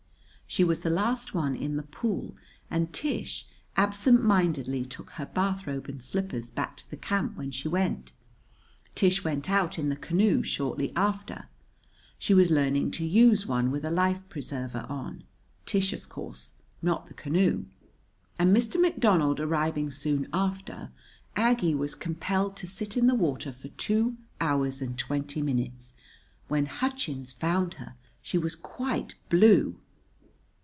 [0.47, 2.35] She was the last one in the pool,
[2.69, 3.45] and Tish
[3.77, 8.11] absent mindedly took her bathrobe and slippers back to the camp when she went.
[8.93, 11.47] Tish went out in the canoe shortly after.
[12.19, 15.23] She was learning to use one, with a life preserver on
[15.65, 17.63] Tish, of course, not the canoe.
[18.37, 18.77] And Mr.
[18.77, 20.91] McDonald arriving soon after,
[21.37, 25.93] Aggie was compelled to sit in the water for two hours and twenty minutes.
[26.49, 29.79] When Hutchins found her she was quite blue.